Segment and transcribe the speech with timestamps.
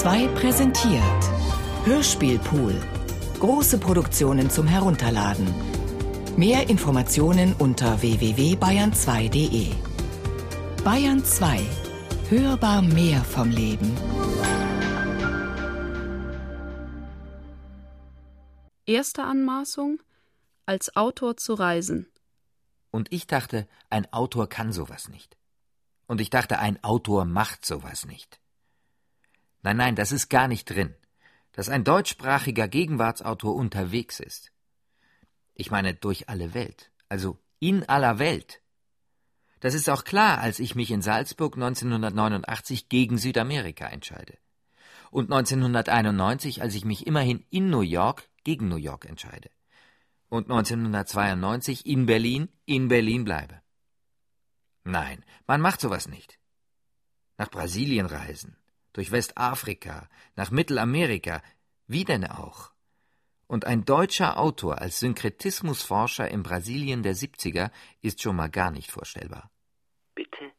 [0.00, 1.02] 2 präsentiert
[1.84, 2.74] Hörspielpool.
[3.38, 5.46] Große Produktionen zum Herunterladen.
[6.38, 9.74] Mehr Informationen unter www.bayern2.de.
[10.84, 11.60] Bayern 2.
[12.30, 13.94] Hörbar mehr vom Leben.
[18.86, 20.00] Erste Anmaßung:
[20.64, 22.06] Als Autor zu reisen.
[22.90, 25.36] Und ich dachte, ein Autor kann sowas nicht.
[26.06, 28.40] Und ich dachte, ein Autor macht sowas nicht.
[29.62, 30.94] Nein, nein, das ist gar nicht drin,
[31.52, 34.52] dass ein deutschsprachiger Gegenwartsautor unterwegs ist.
[35.54, 38.62] Ich meine durch alle Welt, also in aller Welt.
[39.60, 44.38] Das ist auch klar, als ich mich in Salzburg 1989 gegen Südamerika entscheide.
[45.10, 49.50] Und 1991, als ich mich immerhin in New York gegen New York entscheide.
[50.30, 53.60] Und 1992 in Berlin in Berlin bleibe.
[54.84, 56.38] Nein, man macht sowas nicht.
[57.36, 58.56] Nach Brasilien reisen,
[58.92, 61.42] durch Westafrika, nach Mittelamerika,
[61.86, 62.72] wie denn auch?
[63.46, 68.92] Und ein deutscher Autor als Synkretismusforscher in Brasilien der 70er ist schon mal gar nicht
[68.92, 69.50] vorstellbar.
[70.14, 70.52] Bitte?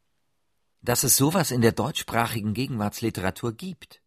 [0.82, 4.02] Dass es sowas in der deutschsprachigen Gegenwartsliteratur gibt.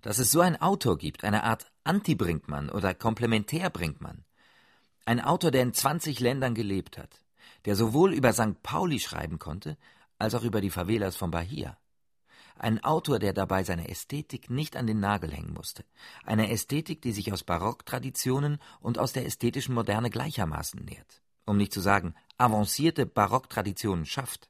[0.00, 4.24] Dass es so einen Autor gibt, eine Art Anti-Brinkmann oder Komplementär-Brinkmann.
[5.06, 7.24] Ein Autor, der in 20 Ländern gelebt hat,
[7.64, 8.62] der sowohl über St.
[8.62, 9.76] Pauli schreiben konnte,
[10.18, 11.76] als auch über die Favelas von Bahia.
[12.56, 15.84] Ein Autor, der dabei seine Ästhetik nicht an den Nagel hängen musste.
[16.24, 21.22] Eine Ästhetik, die sich aus Barocktraditionen und aus der ästhetischen Moderne gleichermaßen nährt.
[21.46, 24.48] Um nicht zu sagen, avancierte Barocktraditionen schafft.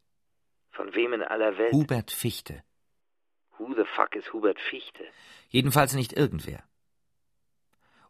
[0.70, 1.72] Von wem in aller Welt?
[1.72, 2.62] Hubert Fichte.
[3.58, 5.04] Who the fuck ist Hubert Fichte?
[5.48, 6.62] Jedenfalls nicht irgendwer.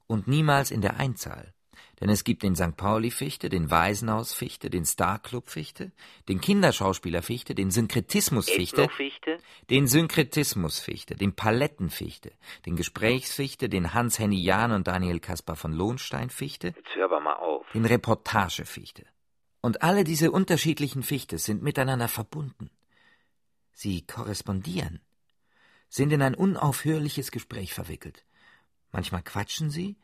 [0.06, 1.53] Und niemals in der Einzahl.
[2.00, 2.76] Denn es gibt den St.
[2.76, 5.92] Pauli-Fichte, den Waisenhaus-Fichte, den Starclub-Fichte,
[6.28, 9.38] den Kinderschauspieler-Fichte, den Synkretismus-Fichte, Fichte?
[9.70, 12.32] den Synkretismus-Fichte, den Palettenfichte,
[12.66, 16.74] den Gesprächsfichte, den Hans-Henny Jahn und Daniel Kaspar von Lohnstein-Fichte,
[17.74, 19.06] den Reportage-Fichte.
[19.60, 22.70] Und alle diese unterschiedlichen Fichtes sind miteinander verbunden.
[23.72, 25.00] Sie korrespondieren,
[25.88, 28.24] sind in ein unaufhörliches Gespräch verwickelt.
[28.92, 29.96] Manchmal quatschen sie,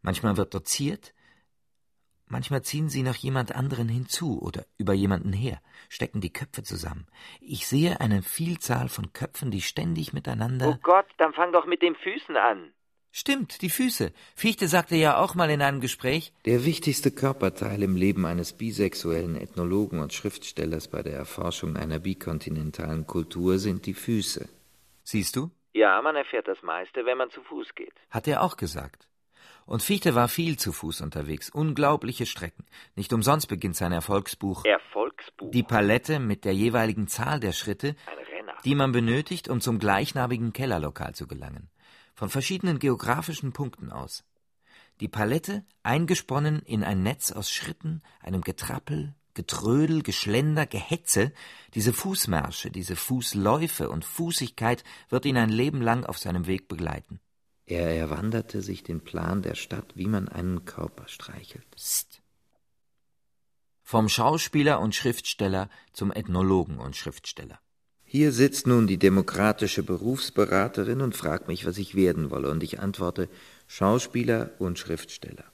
[0.00, 1.14] manchmal wird doziert,
[2.32, 7.06] manchmal ziehen sie noch jemand anderen hinzu oder über jemanden her, stecken die Köpfe zusammen.
[7.40, 10.68] Ich sehe eine Vielzahl von Köpfen, die ständig miteinander.
[10.68, 12.72] Oh Gott, dann fang doch mit den Füßen an.
[13.14, 14.10] Stimmt, die Füße.
[14.34, 19.36] Fichte sagte ja auch mal in einem Gespräch, Der wichtigste Körperteil im Leben eines bisexuellen
[19.36, 24.48] Ethnologen und Schriftstellers bei der Erforschung einer bikontinentalen Kultur sind die Füße.
[25.04, 25.50] siehst du?
[25.74, 27.94] Ja, man erfährt das meiste, wenn man zu Fuß geht.
[28.10, 29.08] Hat er auch gesagt.
[29.66, 32.66] Und Fichte war viel zu Fuß unterwegs, unglaubliche Strecken.
[32.96, 35.50] Nicht umsonst beginnt sein Erfolgsbuch Erfolgsbuch.
[35.50, 37.96] Die Palette mit der jeweiligen Zahl der Schritte,
[38.64, 41.70] die man benötigt, um zum gleichnamigen Kellerlokal zu gelangen.
[42.14, 44.24] Von verschiedenen geografischen Punkten aus.
[45.00, 51.32] Die Palette eingesponnen in ein Netz aus Schritten, einem Getrappel, Getrödel, Geschlender, Gehetze,
[51.74, 57.18] diese Fußmärsche, diese Fußläufe und Fußigkeit wird ihn ein Leben lang auf seinem Weg begleiten.
[57.66, 61.70] Er erwanderte sich den Plan der Stadt, wie man einen Körper streichelt.
[61.70, 62.22] Psst.
[63.82, 67.60] Vom Schauspieler und Schriftsteller zum Ethnologen und Schriftsteller.
[68.04, 72.80] Hier sitzt nun die demokratische Berufsberaterin und fragt mich, was ich werden wolle, und ich
[72.80, 73.28] antworte
[73.66, 75.44] Schauspieler und Schriftsteller.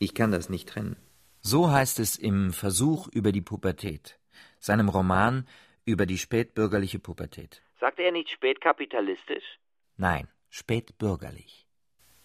[0.00, 0.96] Ich kann das nicht trennen.
[1.40, 4.18] So heißt es im Versuch über die Pubertät,
[4.58, 5.46] seinem Roman
[5.84, 7.62] über die spätbürgerliche Pubertät.
[7.78, 9.44] Sagt er nicht spätkapitalistisch?
[9.96, 11.66] Nein, spätbürgerlich.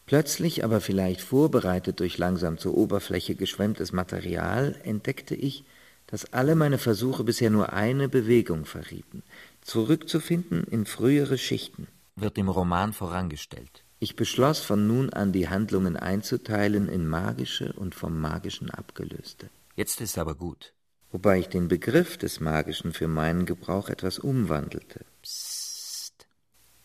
[0.06, 5.64] Plötzlich, aber vielleicht vorbereitet durch langsam zur Oberfläche geschwemmtes Material, entdeckte ich,
[6.08, 9.24] dass alle meine Versuche bisher nur eine Bewegung verrieten,
[9.62, 11.88] zurückzufinden in frühere Schichten.
[12.18, 13.84] Wird dem Roman vorangestellt.
[14.00, 19.50] Ich beschloss von nun an die Handlungen einzuteilen in magische und vom Magischen abgelöste.
[19.76, 20.74] Jetzt ist aber gut.
[21.12, 25.06] Wobei ich den Begriff des Magischen für meinen Gebrauch etwas umwandelte.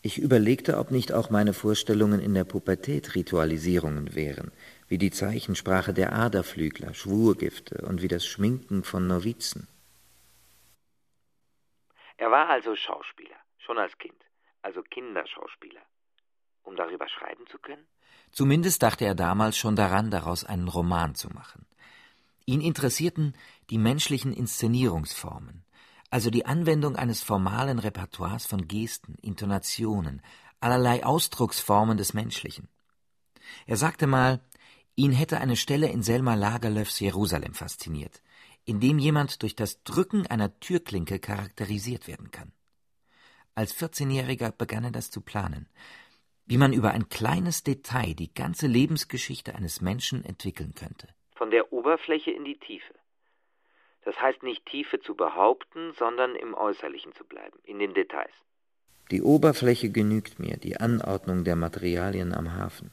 [0.05, 4.51] Ich überlegte, ob nicht auch meine Vorstellungen in der Pubertät Ritualisierungen wären,
[4.89, 9.69] wie die Zeichensprache der Aderflügler, Schwurgifte und wie das Schminken von Novizen.
[12.17, 14.21] Er war also Schauspieler, schon als Kind,
[14.61, 15.83] also Kinderschauspieler.
[16.65, 17.87] Um darüber schreiben zu können?
[18.33, 21.65] Zumindest dachte er damals schon daran, daraus einen Roman zu machen.
[22.45, 23.35] Ihn interessierten
[23.71, 25.62] die menschlichen Inszenierungsformen,
[26.13, 30.21] also die Anwendung eines formalen Repertoires von Gesten, Intonationen,
[30.61, 32.69] allerlei Ausdrucksformen des Menschlichen.
[33.67, 34.41] Er sagte mal,
[34.95, 38.23] ihn hätte eine Stelle in Selma Lagerlöfs Jerusalem fasziniert,
[38.67, 42.53] in dem jemand durch das Drücken einer Türklinke charakterisiert werden kann.
[43.55, 45.67] Als 14-Jähriger begann er das zu planen.
[46.45, 51.09] Wie man über ein kleines Detail die ganze Lebensgeschichte eines Menschen entwickeln könnte.
[51.37, 52.93] Von der Oberfläche in die Tiefe.
[54.05, 58.33] Das heißt nicht Tiefe zu behaupten, sondern im Äußerlichen zu bleiben, in den Details.
[59.11, 62.91] Die Oberfläche genügt mir, die Anordnung der Materialien am Hafen.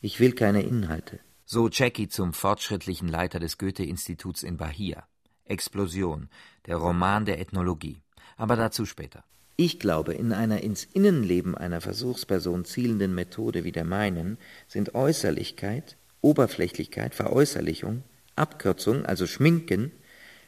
[0.00, 1.20] Ich will keine Inhalte.
[1.44, 5.06] So Jackie zum fortschrittlichen Leiter des Goethe-Instituts in Bahia.
[5.44, 6.28] Explosion,
[6.66, 8.02] der Roman der Ethnologie.
[8.36, 9.24] Aber dazu später.
[9.56, 15.96] Ich glaube, in einer ins Innenleben einer Versuchsperson zielenden Methode wie der meinen sind Äußerlichkeit,
[16.20, 18.02] Oberflächlichkeit, Veräußerlichung,
[18.34, 19.92] Abkürzung, also Schminken,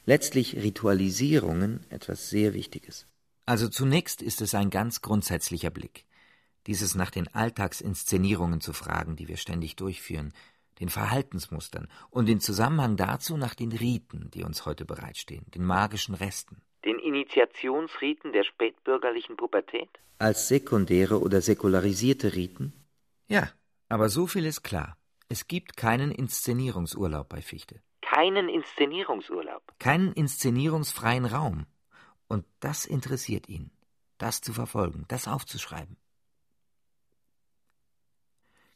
[0.04, 3.06] letztlich Ritualisierungen etwas sehr Wichtiges.
[3.46, 6.04] Also zunächst ist es ein ganz grundsätzlicher Blick.
[6.66, 10.32] Dieses nach den Alltagsinszenierungen zu fragen, die wir ständig durchführen,
[10.80, 16.14] den Verhaltensmustern und den Zusammenhang dazu nach den Riten, die uns heute bereitstehen, den magischen
[16.14, 16.62] Resten.
[16.84, 19.88] Den Initiationsriten der spätbürgerlichen Pubertät?
[20.18, 22.72] Als sekundäre oder säkularisierte Riten?
[23.28, 23.50] Ja,
[23.88, 24.96] aber so viel ist klar.
[25.28, 27.80] Es gibt keinen Inszenierungsurlaub bei Fichte.
[28.04, 29.62] Keinen Inszenierungsurlaub?
[29.78, 31.66] Keinen inszenierungsfreien Raum.
[32.28, 33.70] Und das interessiert ihn.
[34.18, 35.96] Das zu verfolgen, das aufzuschreiben.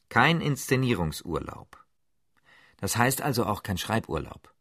[0.09, 1.85] Kein Inszenierungsurlaub.
[2.77, 4.51] Das heißt also auch kein Schreiburlaub.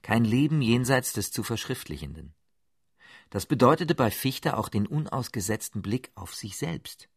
[0.00, 2.34] Kein Leben jenseits des zu Verschriftlichenden.
[3.28, 7.09] Das bedeutete bei Fichte auch den unausgesetzten Blick auf sich selbst.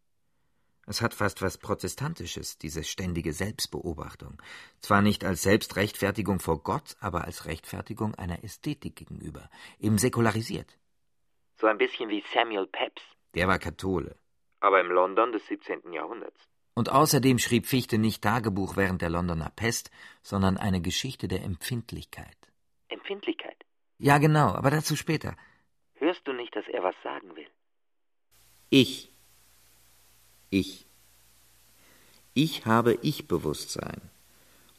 [0.86, 4.42] Es hat fast was Protestantisches, diese ständige Selbstbeobachtung.
[4.82, 9.50] Zwar nicht als Selbstrechtfertigung vor Gott, aber als Rechtfertigung einer Ästhetik gegenüber.
[9.80, 10.78] Eben säkularisiert.
[11.56, 13.04] So ein bisschen wie Samuel Pepys.
[13.34, 14.18] Der war Kathole.
[14.60, 15.94] Aber im London des 17.
[15.94, 16.40] Jahrhunderts.
[16.74, 19.92] Und außerdem schrieb Fichte nicht Tagebuch während der Londoner Pest,
[20.22, 22.38] sondern eine Geschichte der Empfindlichkeit.
[22.90, 23.58] Empfindlichkeit?
[24.00, 25.36] Ja, genau, aber dazu später.
[25.94, 27.48] Hörst du nicht, dass er was sagen will?
[28.70, 29.13] Ich.
[30.54, 30.86] Ich.
[32.36, 34.00] Ich habe Ich-Bewusstsein,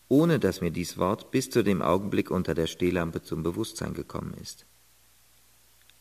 [0.09, 4.35] ohne dass mir dies Wort bis zu dem Augenblick unter der Stehlampe zum Bewusstsein gekommen
[4.41, 4.67] ist.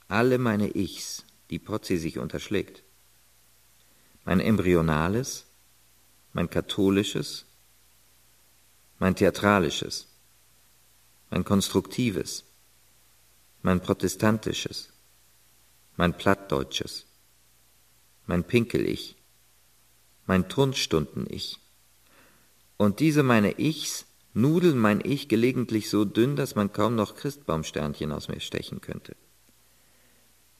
[0.07, 2.83] Alle meine Ichs, die Potzi sich unterschlägt.
[4.25, 5.47] Mein embryonales,
[6.33, 7.45] mein katholisches,
[8.99, 10.05] mein theatralisches,
[11.31, 12.43] mein konstruktives,
[13.63, 14.93] mein protestantisches,
[15.97, 17.07] mein plattdeutsches,
[18.27, 19.15] mein Pinkel-Ich,
[20.25, 21.59] mein Turnstunden-Ich.
[22.77, 28.11] Und diese meine Ichs nudeln mein Ich gelegentlich so dünn, dass man kaum noch Christbaumsternchen
[28.11, 29.15] aus mir stechen könnte.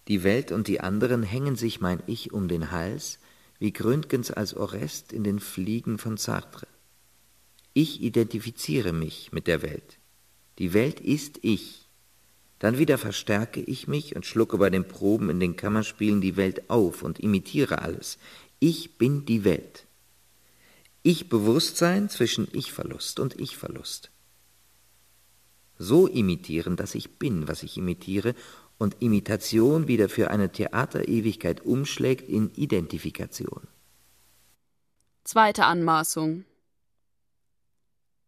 [0.07, 3.19] Die Welt und die anderen hängen sich mein Ich um den Hals,
[3.59, 6.67] wie Gründgens als Orest in den Fliegen von Sartre.
[7.73, 9.97] Ich identifiziere mich mit der Welt.
[10.59, 11.89] Die Welt ist ich.
[12.59, 16.69] Dann wieder verstärke ich mich und schlucke bei den Proben in den Kammerspielen die Welt
[16.69, 18.19] auf und imitiere alles.
[18.65, 19.87] Ich bin die Welt.
[21.01, 24.09] Ich-Bewusstsein zwischen Ich-Verlust und Ich-Verlust.
[25.77, 28.35] So imitieren, dass ich bin, was ich imitiere,
[28.77, 33.67] und Imitation wieder für eine Theaterewigkeit umschlägt in Identifikation.
[35.25, 36.45] Zweite Anmaßung.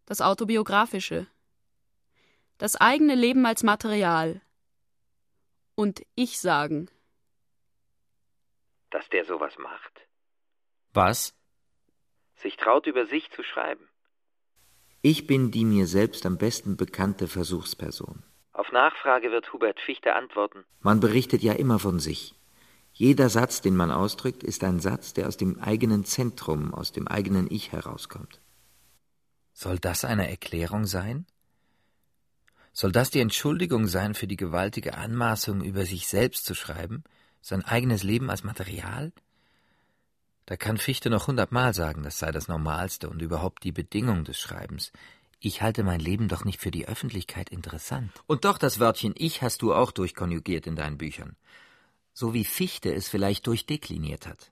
[0.05, 1.27] Das Autobiografische.
[2.57, 4.41] Das eigene Leben als Material.
[5.75, 6.89] Und Ich sagen.
[8.89, 10.04] Dass der sowas macht.
[10.95, 11.33] Was?
[12.35, 13.85] Sich traut, über sich zu schreiben.
[15.01, 18.23] Ich bin die mir selbst am besten bekannte Versuchsperson.
[18.53, 20.63] Auf Nachfrage wird Hubert Fichte antworten.
[20.79, 22.33] Man berichtet ja immer von sich.
[22.93, 27.09] Jeder Satz, den man ausdrückt, ist ein Satz, der aus dem eigenen Zentrum, aus dem
[27.09, 28.39] eigenen Ich herauskommt.
[29.51, 31.25] Soll das eine Erklärung sein?
[32.71, 37.03] Soll das die Entschuldigung sein für die gewaltige Anmaßung, über sich selbst zu schreiben,
[37.41, 39.11] sein eigenes Leben als Material?
[40.45, 44.39] Da kann Fichte noch hundertmal sagen, das sei das Normalste und überhaupt die Bedingung des
[44.39, 44.91] Schreibens.
[45.39, 48.11] Ich halte mein Leben doch nicht für die Öffentlichkeit interessant.
[48.27, 51.35] Und doch das Wörtchen Ich hast du auch durchkonjugiert in deinen Büchern.
[52.13, 54.51] So wie Fichte es vielleicht durchdekliniert hat.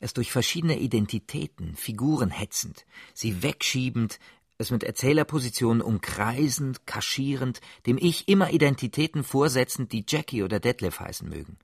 [0.00, 4.18] Es durch verschiedene Identitäten, Figuren hetzend, sie wegschiebend,
[4.58, 11.28] es mit Erzählerpositionen umkreisend, kaschierend, dem Ich immer Identitäten vorsetzend, die Jackie oder Detlef heißen
[11.28, 11.58] mögen.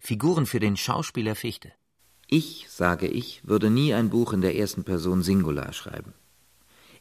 [0.00, 1.72] Figuren für den Schauspieler Fichte.
[2.26, 6.14] Ich, sage ich, würde nie ein Buch in der ersten Person Singular schreiben.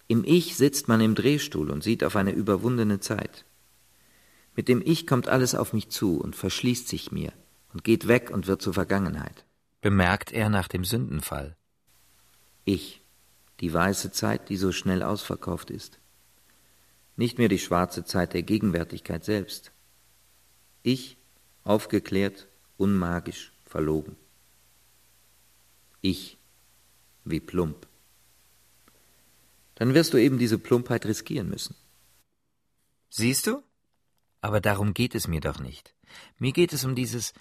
[0.08, 3.46] Im Ich sitzt man im Drehstuhl und sieht auf eine überwundene Zeit.
[4.56, 7.32] Mit dem Ich kommt alles auf mich zu und verschließt sich mir
[7.72, 9.46] und geht weg und wird zur Vergangenheit.
[9.82, 11.56] Bemerkt er nach dem Sündenfall.
[12.66, 13.02] Ich,
[13.60, 16.00] die weiße Zeit, die so schnell ausverkauft ist.
[17.16, 19.72] Nicht mehr die schwarze Zeit der Gegenwärtigkeit selbst.
[20.82, 21.18] Ich,
[21.64, 24.16] aufgeklärt, unmagisch, verlogen.
[26.06, 26.38] Ich,
[27.24, 27.88] wie plump.
[29.76, 31.78] Dann wirst du eben diese Plumpheit riskieren müssen.
[33.10, 33.64] Siehst du?
[34.42, 35.96] Aber darum geht es mir doch nicht.
[36.38, 37.34] Mir geht es um dieses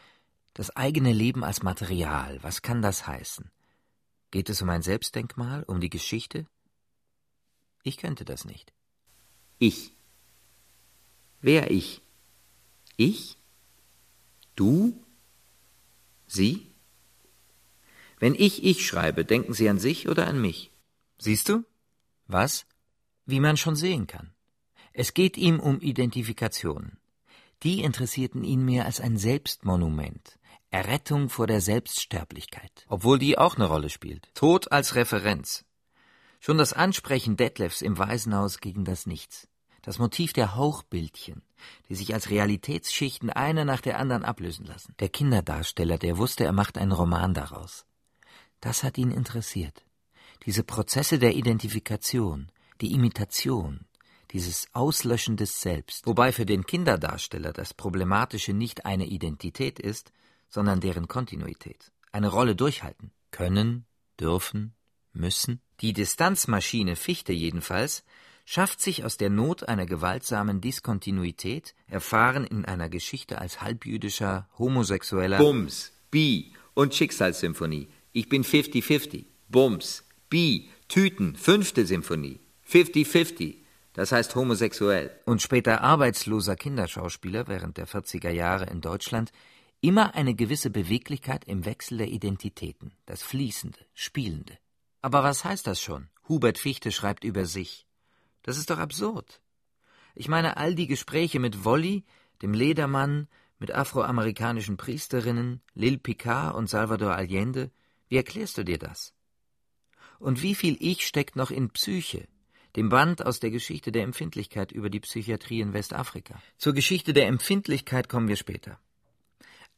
[0.55, 2.41] das eigene Leben als Material.
[2.45, 3.51] Was kann das heißen?
[4.31, 6.47] Geht es um ein Selbstdenkmal, um die Geschichte?
[7.83, 8.73] Ich könnte das nicht.
[9.59, 9.97] Ich.
[11.41, 12.01] Wer ich?
[12.97, 13.37] Ich?
[14.55, 15.05] Du?
[16.29, 16.72] Sie?
[18.23, 20.71] Wenn ich ich schreibe, denken Sie an sich oder an mich?
[21.19, 21.65] Siehst du?
[22.29, 22.67] Was?
[23.27, 24.33] Wie man schon sehen kann.
[24.93, 26.99] Es geht ihm um Identifikation.
[27.65, 30.39] Die interessierten ihn mehr als ein Selbstmonument,
[30.71, 34.33] Errettung vor der Selbststerblichkeit, obwohl die auch eine Rolle spielt.
[34.37, 35.65] Tod als Referenz.
[36.39, 39.49] Schon das Ansprechen Detlefs im Waisenhaus gegen das Nichts.
[39.83, 41.43] Das Motiv der Hauchbildchen,
[41.89, 44.95] die sich als Realitätsschichten eine nach der anderen ablösen lassen.
[45.01, 47.85] Der Kinderdarsteller, der wusste, er macht einen Roman daraus.
[48.63, 49.85] Das hat ihn interessiert.
[50.47, 52.51] Diese Prozesse der Identifikation,
[52.81, 53.81] die Imitation,
[54.31, 56.07] dieses Auslöschen des Selbst.
[56.07, 60.13] Wobei für den Kinderdarsteller das Problematische nicht eine Identität ist,
[60.49, 61.93] sondern deren Kontinuität.
[62.13, 63.11] Eine Rolle durchhalten.
[63.33, 63.85] Können,
[64.19, 64.75] dürfen,
[65.13, 65.61] müssen.
[65.81, 68.05] Die Distanzmaschine Fichte jedenfalls
[68.45, 75.39] schafft sich aus der Not einer gewaltsamen Diskontinuität, erfahren in einer Geschichte als halbjüdischer, homosexueller
[75.39, 77.89] Bums, Bi und Schicksalssymphonie.
[78.13, 79.25] Ich bin 50-50.
[79.49, 82.41] Bums, Bi, Tüten, fünfte Symphonie.
[82.69, 83.57] 50-50.
[83.95, 85.11] Das heißt homosexuell.
[85.25, 89.33] Und später arbeitsloser Kinderschauspieler während der 40er Jahre in Deutschland
[89.81, 94.57] immer eine gewisse Beweglichkeit im Wechsel der Identitäten, das Fließende, Spielende.
[95.01, 96.09] Aber was heißt das schon?
[96.29, 97.87] Hubert Fichte schreibt über sich.
[98.43, 99.41] Das ist doch absurd.
[100.15, 102.05] Ich meine, all die Gespräche mit Wolli,
[102.43, 103.29] dem Ledermann,
[103.59, 107.71] mit afroamerikanischen Priesterinnen, Lil Picard und Salvador Allende,
[108.13, 109.15] wie erklärst du dir das?
[110.19, 112.29] Und wie viel Ich steckt noch in Psyche,
[112.77, 116.35] dem Band aus der Geschichte der Empfindlichkeit über die Psychiatrie in Westafrika?
[116.59, 118.79] Zur Geschichte der Empfindlichkeit kommen wir später.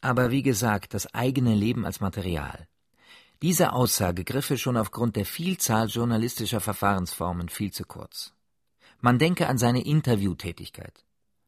[0.00, 2.66] Aber wie gesagt, das eigene Leben als Material.
[3.40, 8.34] Diese Aussage griffe schon aufgrund der Vielzahl journalistischer Verfahrensformen viel zu kurz.
[9.00, 11.04] Man denke an seine Interviewtätigkeit,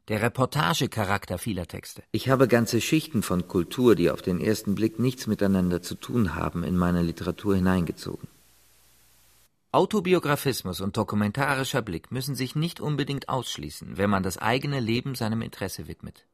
[0.08, 2.02] der Reportagecharakter vieler Texte.
[2.12, 6.34] Ich habe ganze Schichten von Kultur, die auf den ersten Blick nichts miteinander zu tun
[6.34, 8.28] haben, in meine Literatur hineingezogen.
[9.72, 15.42] Autobiografismus und dokumentarischer Blick müssen sich nicht unbedingt ausschließen, wenn man das eigene Leben seinem
[15.42, 16.24] Interesse widmet.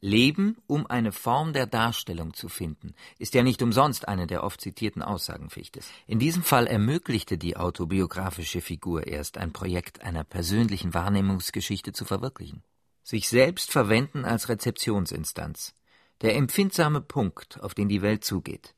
[0.00, 4.60] Leben, um eine Form der Darstellung zu finden, ist ja nicht umsonst eine der oft
[4.60, 5.88] zitierten Aussagen Fichtes.
[6.06, 12.62] In diesem Fall ermöglichte die autobiografische Figur erst ein Projekt einer persönlichen Wahrnehmungsgeschichte zu verwirklichen.
[13.06, 15.76] Sich selbst verwenden als Rezeptionsinstanz,
[16.22, 18.74] der empfindsame Punkt, auf den die Welt zugeht.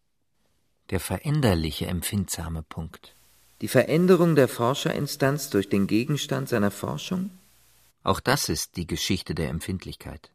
[0.90, 3.14] Der veränderliche empfindsame Punkt.
[3.62, 7.30] Die Veränderung der Forscherinstanz durch den Gegenstand seiner Forschung?
[8.02, 10.30] Auch das ist die Geschichte der Empfindlichkeit.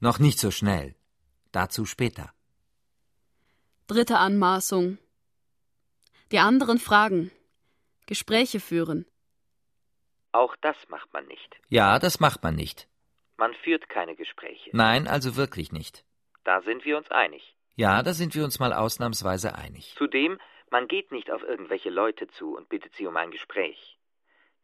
[0.00, 0.96] Noch nicht so schnell.
[1.52, 2.32] Dazu später.
[3.86, 4.98] Dritte Anmaßung.
[6.32, 7.30] Die anderen fragen.
[8.06, 9.06] Gespräche führen.
[10.32, 11.54] Auch das macht man nicht.
[11.68, 12.88] Ja, das macht man nicht.
[13.38, 14.70] Man führt keine Gespräche.
[14.72, 16.04] Nein, also wirklich nicht.
[16.44, 17.56] Da sind wir uns einig.
[17.76, 19.94] Ja, da sind wir uns mal ausnahmsweise einig.
[19.96, 20.38] Zudem,
[20.70, 23.96] man geht nicht auf irgendwelche Leute zu und bittet sie um ein Gespräch.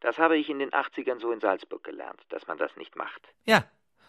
[0.00, 3.22] Das habe ich in den 80ern so in Salzburg gelernt, dass man das nicht macht.
[3.44, 3.64] Ja,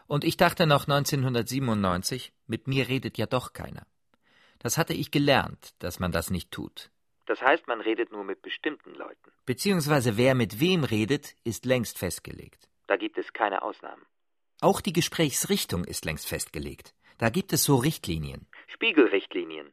[0.07, 3.85] und ich dachte noch 1997, mit mir redet ja doch keiner.
[4.59, 6.89] Das hatte ich gelernt, dass man das nicht tut.
[7.27, 9.31] Das heißt, man redet nur mit bestimmten Leuten.
[9.45, 12.67] Beziehungsweise wer mit wem redet, ist längst festgelegt.
[12.87, 14.05] Da gibt es keine Ausnahmen.
[14.65, 16.95] Auch die Gesprächsrichtung ist längst festgelegt.
[17.19, 18.47] Da gibt es so Richtlinien.
[18.65, 19.67] Spiegelrichtlinien.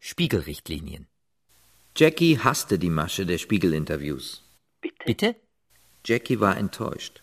[0.00, 1.06] Spiegelrichtlinien.
[1.94, 4.42] Jackie hasste die Masche der Spiegelinterviews.
[4.80, 5.04] Bitte?
[5.04, 5.36] Bitte?
[6.06, 7.22] Jackie war enttäuscht.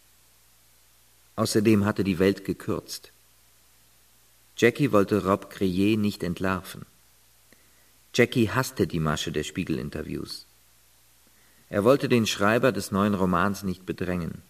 [1.36, 3.12] Außerdem hatte die Welt gekürzt.
[4.56, 6.86] Jackie wollte Rob Crier nicht entlarven.
[8.14, 10.46] Jackie hasste die Masche der Spiegelinterviews.
[11.70, 14.44] Er wollte den Schreiber des neuen Romans nicht bedrängen.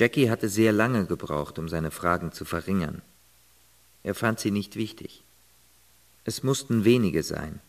[0.00, 3.02] Jackie hatte sehr lange gebraucht, um seine Fragen zu verringern.
[4.02, 5.24] Er fand sie nicht wichtig.
[6.24, 7.60] Es mussten wenige sein.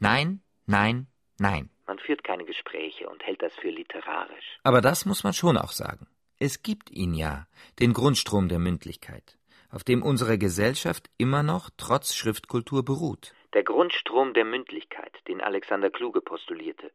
[0.00, 1.06] Nein, nein,
[1.38, 1.70] nein.
[1.86, 4.58] Man führt keine Gespräche und hält das für literarisch.
[4.64, 6.08] Aber das muss man schon auch sagen.
[6.40, 7.46] Es gibt ihn ja,
[7.78, 9.38] den Grundstrom der Mündlichkeit,
[9.70, 13.32] auf dem unsere Gesellschaft immer noch trotz Schriftkultur beruht.
[13.54, 16.90] Der Grundstrom der Mündlichkeit, den Alexander Kluge postulierte.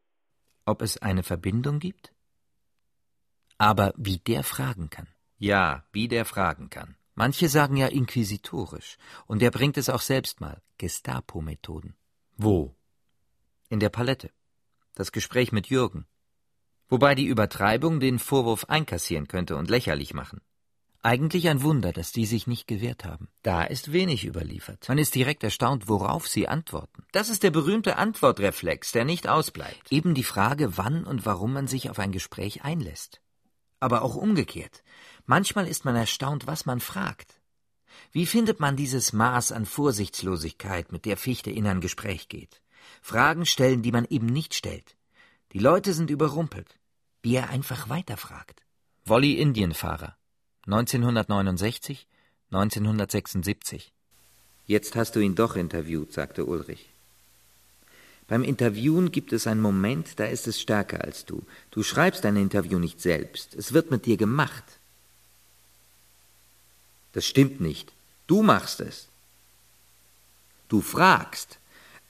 [0.66, 2.13] Ob es eine Verbindung gibt?
[3.58, 5.08] Aber wie der fragen kann.
[5.38, 6.96] Ja, wie der fragen kann.
[7.14, 8.96] Manche sagen ja inquisitorisch,
[9.26, 11.94] und er bringt es auch selbst mal, Gestapo-Methoden.
[12.36, 12.74] Wo?
[13.68, 14.30] In der Palette.
[14.94, 16.06] Das Gespräch mit Jürgen.
[16.88, 20.40] Wobei die Übertreibung den Vorwurf einkassieren könnte und lächerlich machen.
[21.02, 23.28] Eigentlich ein Wunder, dass die sich nicht gewehrt haben.
[23.42, 24.88] Da ist wenig überliefert.
[24.88, 27.04] Man ist direkt erstaunt, worauf sie antworten.
[27.12, 29.92] Das ist der berühmte Antwortreflex, der nicht ausbleibt.
[29.92, 33.20] Eben die Frage, wann und warum man sich auf ein Gespräch einlässt.
[33.80, 34.82] Aber auch umgekehrt.
[35.26, 37.40] Manchmal ist man erstaunt, was man fragt.
[38.12, 42.60] Wie findet man dieses Maß an Vorsichtslosigkeit, mit der Fichte in ein Gespräch geht?
[43.00, 44.96] Fragen stellen, die man eben nicht stellt.
[45.52, 46.78] Die Leute sind überrumpelt.
[47.22, 48.62] Wie er einfach weiterfragt.
[49.04, 50.16] Wolli Indienfahrer.
[50.66, 52.06] 1969,
[52.50, 53.92] 1976.
[54.66, 56.93] Jetzt hast du ihn doch interviewt, sagte Ulrich.
[58.26, 61.42] Beim Interviewen gibt es einen Moment, da ist es stärker als du.
[61.70, 64.64] Du schreibst dein Interview nicht selbst, es wird mit dir gemacht.
[67.12, 67.92] Das stimmt nicht.
[68.26, 69.08] Du machst es.
[70.68, 71.58] Du fragst,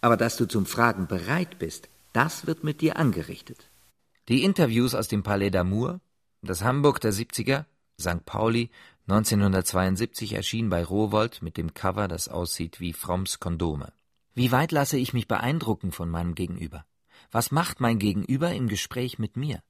[0.00, 3.66] aber dass du zum Fragen bereit bist, das wird mit dir angerichtet.
[4.28, 5.98] Die Interviews aus dem Palais d'Amour,
[6.42, 7.64] das Hamburg der 70er,
[8.00, 8.24] St.
[8.24, 8.70] Pauli
[9.08, 13.92] 1972 erschien bei Rowold mit dem Cover, das aussieht wie Fromms Kondome.
[14.34, 16.84] Wie weit lasse ich mich beeindrucken von meinem Gegenüber?
[17.30, 19.62] Was macht mein Gegenüber im Gespräch mit mir?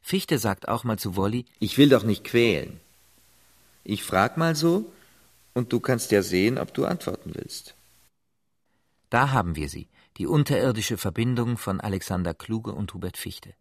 [0.00, 2.80] Fichte sagt auch mal zu Wolli, ich will doch nicht quälen.
[3.82, 4.92] Ich frag mal so,
[5.54, 7.74] und du kannst ja sehen, ob du antworten willst.
[9.10, 13.54] Da haben wir sie, die unterirdische Verbindung von Alexander Kluge und Hubert Fichte.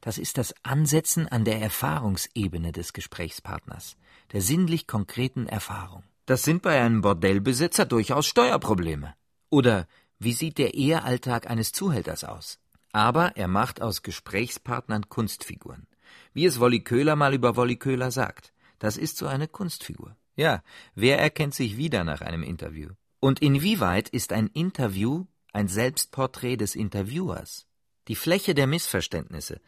[0.00, 3.96] Das ist das Ansetzen an der Erfahrungsebene des Gesprächspartners,
[4.32, 6.04] der sinnlich konkreten Erfahrung.
[6.24, 9.14] Das sind bei einem Bordellbesitzer durchaus Steuerprobleme.
[9.50, 9.86] Oder
[10.18, 12.58] wie sieht der Ehealltag eines Zuhälters aus?
[12.92, 15.86] Aber er macht aus Gesprächspartnern Kunstfiguren.
[16.32, 18.52] Wie es Wolli Köhler mal über Wolli Köhler sagt.
[18.78, 20.16] Das ist so eine Kunstfigur.
[20.36, 20.62] Ja,
[20.94, 22.90] wer erkennt sich wieder nach einem Interview?
[23.20, 27.66] Und inwieweit ist ein Interview ein Selbstporträt des Interviewers?
[28.06, 29.60] Die Fläche der Missverständnisse,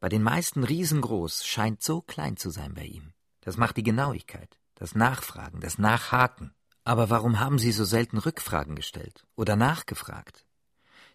[0.00, 3.12] bei den meisten riesengroß, scheint so klein zu sein bei ihm.
[3.40, 6.52] Das macht die Genauigkeit, das Nachfragen, das Nachhaken.
[6.88, 10.46] Aber warum haben Sie so selten Rückfragen gestellt oder nachgefragt?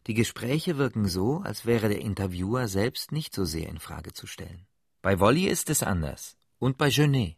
[0.05, 4.27] Die Gespräche wirken so, als wäre der Interviewer selbst nicht so sehr in Frage zu
[4.27, 4.67] stellen.
[5.01, 6.38] Bei Wolli ist es anders.
[6.59, 7.38] Und bei Genet.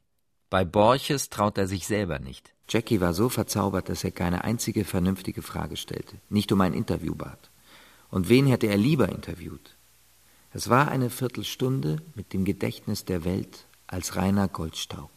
[0.49, 2.53] Bei Borches traut er sich selber nicht.
[2.67, 7.15] Jackie war so verzaubert, dass er keine einzige vernünftige Frage stellte, nicht um ein Interview
[7.15, 7.51] bat.
[8.09, 9.77] Und wen hätte er lieber interviewt?
[10.51, 15.14] Es war eine Viertelstunde mit dem Gedächtnis der Welt als reiner Goldstaub.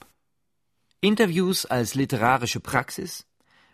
[1.00, 3.24] Interviews als literarische Praxis,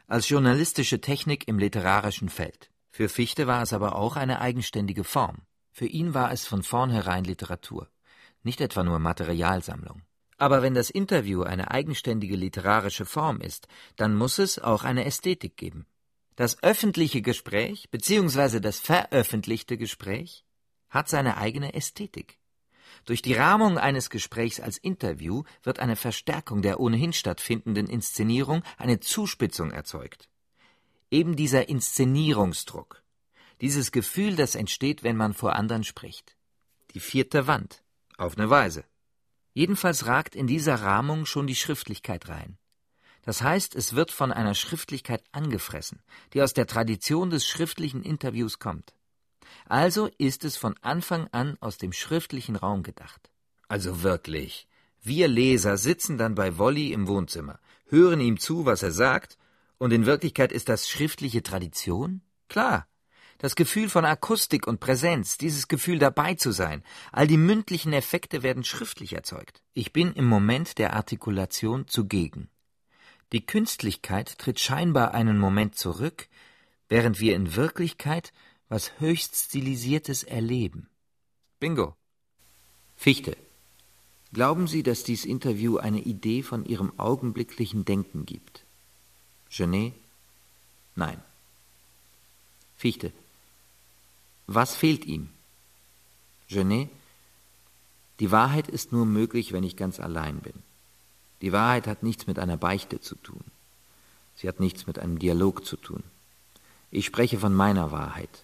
[0.06, 2.70] als journalistische Technik im literarischen Feld.
[2.90, 5.38] Für Fichte war es aber auch eine eigenständige Form.
[5.72, 7.88] Für ihn war es von vornherein Literatur,
[8.42, 10.02] nicht etwa nur Materialsammlung.
[10.36, 15.56] Aber wenn das Interview eine eigenständige literarische Form ist, dann muss es auch eine Ästhetik
[15.56, 15.86] geben.
[16.36, 18.60] Das öffentliche Gespräch bzw.
[18.60, 20.44] das veröffentlichte Gespräch
[20.90, 22.38] hat seine eigene Ästhetik.
[23.04, 29.00] Durch die Rahmung eines Gesprächs als Interview wird eine Verstärkung der ohnehin stattfindenden Inszenierung, eine
[29.00, 30.28] Zuspitzung erzeugt.
[31.10, 33.02] Eben dieser Inszenierungsdruck,
[33.60, 36.36] dieses Gefühl, das entsteht, wenn man vor anderen spricht.
[36.94, 37.84] Die vierte Wand,
[38.16, 38.84] auf eine Weise.
[39.52, 42.58] Jedenfalls ragt in dieser Rahmung schon die Schriftlichkeit rein.
[43.22, 48.58] Das heißt, es wird von einer Schriftlichkeit angefressen, die aus der Tradition des schriftlichen Interviews
[48.58, 48.94] kommt.
[49.66, 53.30] Also ist es von Anfang an aus dem schriftlichen Raum gedacht.
[53.68, 54.66] Also wirklich.
[55.02, 59.36] Wir Leser sitzen dann bei Wolli im Wohnzimmer, hören ihm zu, was er sagt,
[59.78, 62.22] und in Wirklichkeit ist das schriftliche Tradition?
[62.48, 62.86] Klar.
[63.38, 68.42] Das Gefühl von Akustik und Präsenz, dieses Gefühl dabei zu sein, all die mündlichen Effekte
[68.42, 69.62] werden schriftlich erzeugt.
[69.74, 72.48] Ich bin im Moment der Artikulation zugegen.
[73.32, 76.28] Die Künstlichkeit tritt scheinbar einen Moment zurück,
[76.88, 78.32] während wir in Wirklichkeit
[78.68, 80.88] was höchst stilisiertes erleben.
[81.60, 81.94] Bingo.
[82.96, 83.36] Fichte.
[84.32, 88.64] Glauben Sie, dass dies Interview eine Idee von Ihrem augenblicklichen Denken gibt?
[89.48, 89.94] Genet?
[90.96, 91.22] Nein.
[92.76, 93.12] Fichte.
[94.46, 95.30] Was fehlt ihm?
[96.48, 96.90] Genet?
[98.20, 100.54] Die Wahrheit ist nur möglich, wenn ich ganz allein bin.
[101.40, 103.44] Die Wahrheit hat nichts mit einer Beichte zu tun.
[104.36, 106.02] Sie hat nichts mit einem Dialog zu tun.
[106.90, 108.43] Ich spreche von meiner Wahrheit.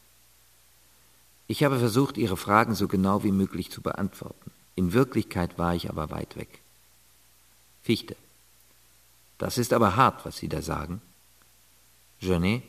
[1.53, 4.53] Ich habe versucht, Ihre Fragen so genau wie möglich zu beantworten.
[4.77, 6.61] In Wirklichkeit war ich aber weit weg.
[7.83, 8.15] Fichte.
[9.37, 11.03] Das ist aber hart, was Sie da sagen.
[12.21, 12.63] Genet.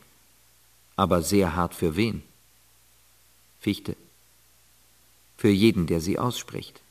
[0.95, 2.23] Aber sehr hart für wen?
[3.59, 3.95] Fichte.
[5.37, 6.81] Für jeden, der sie ausspricht.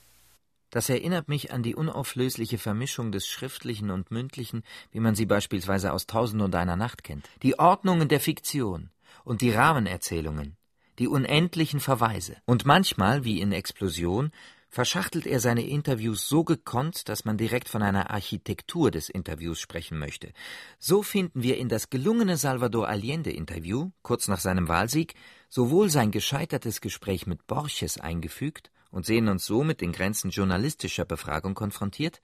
[0.70, 5.92] Das erinnert mich an die unauflösliche Vermischung des Schriftlichen und Mündlichen, wie man sie beispielsweise
[5.92, 7.29] aus Tausend und einer Nacht kennt.
[7.42, 8.90] Die Ordnungen der Fiktion
[9.24, 10.57] und die Rahmenerzählungen,
[11.01, 12.37] die unendlichen Verweise.
[12.45, 14.31] Und manchmal, wie in Explosion,
[14.69, 19.99] verschachtelt er seine Interviews so gekonnt, dass man direkt von einer Architektur des Interviews sprechen
[19.99, 20.33] möchte.
[20.79, 25.15] So finden wir in das gelungene Salvador Allende-Interview, kurz nach seinem Wahlsieg,
[25.49, 31.05] sowohl sein gescheitertes Gespräch mit Borches eingefügt und sehen uns so mit den Grenzen journalistischer
[31.05, 32.21] Befragung konfrontiert,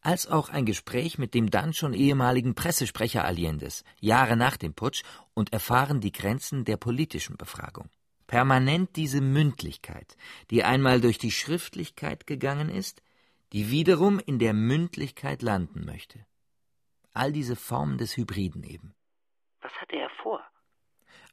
[0.00, 5.02] als auch ein Gespräch mit dem dann schon ehemaligen Pressesprecher Allendes, Jahre nach dem Putsch,
[5.34, 7.88] und erfahren die Grenzen der politischen Befragung.
[8.30, 10.16] Permanent diese Mündlichkeit,
[10.50, 13.02] die einmal durch die Schriftlichkeit gegangen ist,
[13.52, 16.24] die wiederum in der Mündlichkeit landen möchte.
[17.12, 18.94] All diese Formen des Hybriden eben.
[19.60, 20.40] Was hatte er vor?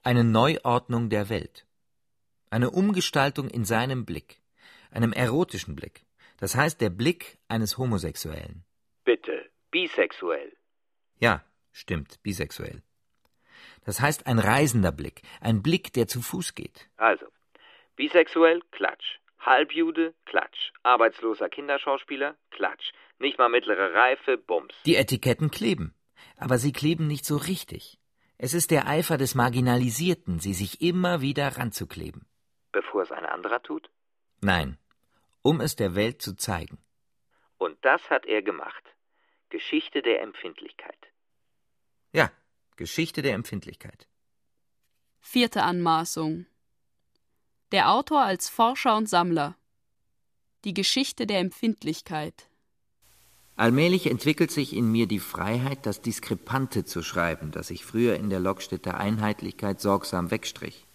[0.01, 1.67] Eine Neuordnung der Welt.
[2.49, 4.41] Eine Umgestaltung in seinem Blick
[4.89, 6.05] einem erotischen Blick.
[6.37, 8.65] Das heißt der Blick eines Homosexuellen.
[9.03, 10.51] Bitte, bisexuell.
[11.19, 12.81] Ja, stimmt, bisexuell.
[13.87, 16.89] Das heißt ein reisender Blick, ein Blick, der zu Fuß geht.
[16.97, 17.25] Also,
[17.95, 19.19] bisexuell, Klatsch.
[19.39, 20.73] Halbjude, Klatsch.
[20.83, 22.91] Arbeitsloser Kinderschauspieler, Klatsch.
[23.17, 24.73] Nicht mal mittlere Reife, Bums.
[24.85, 25.95] Die Etiketten kleben.
[26.35, 27.97] Aber sie kleben nicht so richtig.
[28.37, 32.27] Es ist der Eifer des Marginalisierten, sie sich immer wieder ranzukleben.
[32.73, 33.89] Bevor es ein anderer tut?
[34.41, 34.77] Nein,
[35.43, 36.77] um es der Welt zu zeigen.
[37.57, 38.83] Und das hat er gemacht.
[39.47, 40.99] Geschichte der Empfindlichkeit.
[42.11, 42.29] Ja,
[42.77, 44.07] Geschichte der Empfindlichkeit.
[45.19, 46.45] Vierte Anmaßung.
[47.71, 49.57] Der Autor als Forscher und Sammler.
[50.63, 52.47] Die Geschichte der Empfindlichkeit.
[53.55, 58.29] Allmählich entwickelt sich in mir die Freiheit, das Diskrepante zu schreiben, das ich früher in
[58.29, 60.85] der Lockstädter Einheitlichkeit sorgsam wegstrich.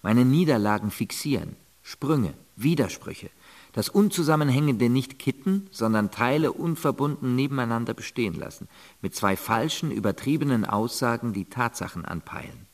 [0.00, 1.56] Meine Niederlagen fixieren,
[1.90, 3.30] Sprünge, Widersprüche,
[3.72, 8.68] das Unzusammenhängende nicht kitten, sondern Teile unverbunden nebeneinander bestehen lassen,
[9.02, 12.68] mit zwei falschen, übertriebenen Aussagen die Tatsachen anpeilen.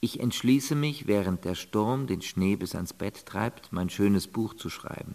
[0.00, 4.52] Ich entschließe mich, während der Sturm den Schnee bis ans Bett treibt, mein schönes Buch
[4.52, 5.14] zu schreiben.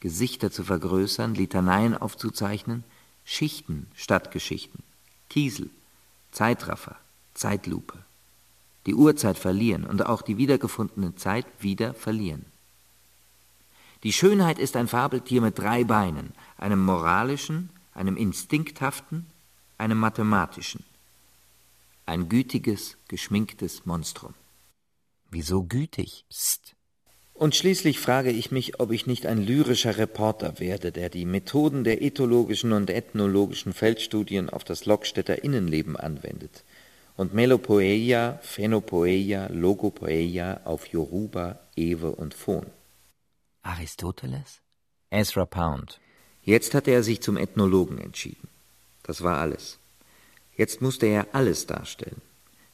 [0.00, 2.82] Gesichter zu vergrößern, Litaneien aufzuzeichnen,
[3.24, 4.82] Schichten statt Geschichten,
[5.30, 5.70] Kiesel,
[6.32, 6.96] Zeitraffer,
[7.34, 8.04] Zeitlupe
[8.86, 12.44] die Uhrzeit verlieren und auch die wiedergefundene Zeit wieder verlieren.
[14.02, 19.26] Die Schönheit ist ein Fabeltier mit drei Beinen, einem moralischen, einem instinkthaften,
[19.78, 20.84] einem mathematischen.
[22.04, 24.34] Ein gütiges, geschminktes Monstrum.
[25.30, 26.26] Wieso gütig?
[26.28, 26.74] Psst.
[27.32, 31.82] Und schließlich frage ich mich, ob ich nicht ein lyrischer Reporter werde, der die Methoden
[31.82, 36.62] der ethologischen und ethnologischen Feldstudien auf das Lockstädter Innenleben anwendet
[37.16, 42.66] und Melopoeia, Phenopoeia, Logopoeia auf Yoruba, Ewe und Fon.
[43.62, 44.60] Aristoteles?
[45.10, 46.00] Ezra Pound.
[46.42, 48.48] Jetzt hatte er sich zum Ethnologen entschieden.
[49.02, 49.78] Das war alles.
[50.56, 52.20] Jetzt musste er alles darstellen.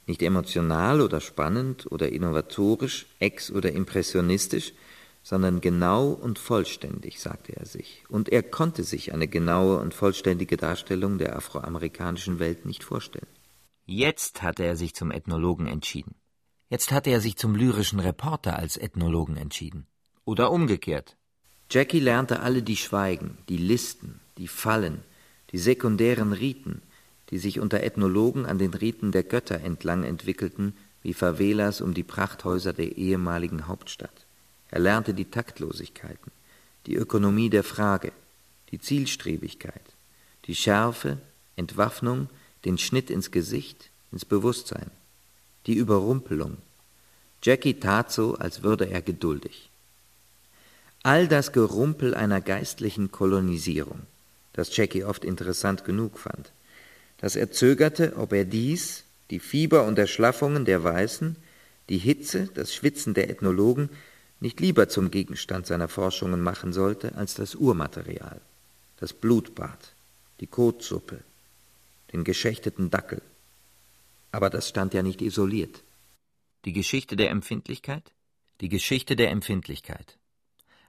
[0.06, 4.72] Nicht emotional oder spannend oder innovatorisch, ex- oder impressionistisch,
[5.22, 8.04] sondern genau und vollständig, sagte er sich.
[8.08, 13.26] Und er konnte sich eine genaue und vollständige Darstellung der afroamerikanischen Welt nicht vorstellen.
[13.92, 16.14] Jetzt hatte er sich zum Ethnologen entschieden.
[16.68, 19.88] Jetzt hatte er sich zum lyrischen Reporter als Ethnologen entschieden.
[20.24, 21.16] Oder umgekehrt.
[21.68, 25.02] Jackie lernte alle die Schweigen, die Listen, die Fallen,
[25.50, 26.82] die sekundären Riten,
[27.30, 32.04] die sich unter Ethnologen an den Riten der Götter entlang entwickelten, wie Favelas um die
[32.04, 34.24] Prachthäuser der ehemaligen Hauptstadt.
[34.68, 36.30] Er lernte die Taktlosigkeiten,
[36.86, 38.12] die Ökonomie der Frage,
[38.70, 39.96] die Zielstrebigkeit,
[40.44, 41.18] die Schärfe,
[41.56, 42.28] Entwaffnung,
[42.64, 44.90] den Schnitt ins Gesicht, ins Bewusstsein,
[45.66, 46.58] die Überrumpelung.
[47.42, 49.70] Jackie tat so, als würde er geduldig.
[51.02, 54.00] All das Gerumpel einer geistlichen Kolonisierung,
[54.52, 56.52] das Jackie oft interessant genug fand,
[57.18, 61.36] dass er zögerte, ob er dies, die Fieber und Erschlaffungen der Weißen,
[61.88, 63.88] die Hitze, das Schwitzen der Ethnologen,
[64.40, 68.40] nicht lieber zum Gegenstand seiner Forschungen machen sollte als das Urmaterial,
[68.98, 69.78] das Blutbad,
[70.40, 71.20] die Kotsuppe,
[72.12, 73.22] den geschächteten Dackel.
[74.32, 75.82] Aber das stand ja nicht isoliert.
[76.64, 78.12] Die Geschichte der Empfindlichkeit?
[78.60, 80.18] Die Geschichte der Empfindlichkeit.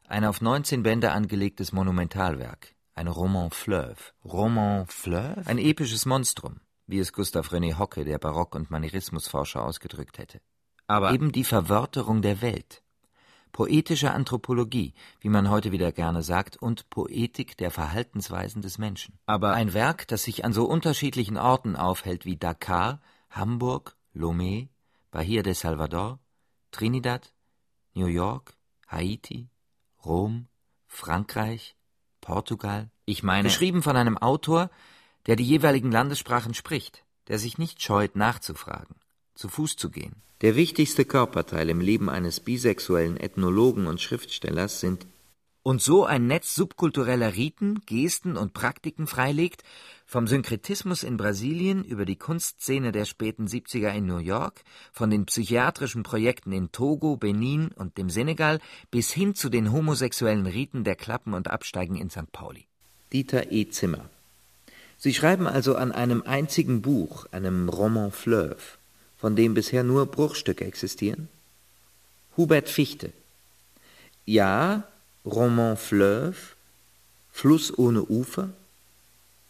[0.08, 2.76] Ein auf 19 Bände angelegtes Monumentalwerk.
[2.94, 4.12] Ein Roman fleuve.
[4.26, 5.44] Roman fleuve?
[5.46, 10.42] Ein episches Monstrum, wie es Gustav René Hocke, der Barock- und Manierismusforscher, ausgedrückt hätte.
[10.88, 12.84] Aber eben die Verwörterung der Welt
[13.52, 19.18] poetische Anthropologie, wie man heute wieder gerne sagt, und Poetik der Verhaltensweisen des Menschen.
[19.26, 24.70] Aber ein Werk, das sich an so unterschiedlichen Orten aufhält wie Dakar, Hamburg, Lomé,
[25.12, 26.20] Bahia de Salvador,
[26.72, 27.34] Trinidad,
[27.94, 28.56] New York,
[28.88, 29.50] Haiti,
[30.06, 30.48] Rom,
[30.88, 31.76] Frankreich,
[32.22, 32.90] Portugal.
[33.06, 34.70] Ich meine, geschrieben von einem Autor,
[35.26, 38.96] der die jeweiligen Landessprachen spricht, der sich nicht scheut, nachzufragen,
[39.42, 40.14] zu Fuß zu gehen.
[40.42, 45.06] Der wichtigste Körperteil im Leben eines bisexuellen Ethnologen und Schriftstellers sind
[45.64, 49.64] und so ein Netz subkultureller Riten, Gesten und Praktiken freilegt,
[50.06, 55.26] vom Synkretismus in Brasilien über die Kunstszene der späten 70er in New York, von den
[55.26, 60.96] psychiatrischen Projekten in Togo, Benin und dem Senegal bis hin zu den homosexuellen Riten der
[60.96, 62.32] Klappen und Absteigen in St.
[62.32, 62.66] Pauli.
[63.14, 63.70] Dieter E.
[63.70, 64.10] Zimmer.
[64.98, 68.78] Sie schreiben also an einem einzigen Buch, einem Roman Fleuve,
[69.22, 71.30] von dem bisher nur Bruchstücke existieren?
[72.38, 73.14] Hubert Fichte.
[74.26, 74.88] Ja,
[75.24, 76.56] Roman Fleuve,
[77.32, 78.50] Fluss ohne Ufer,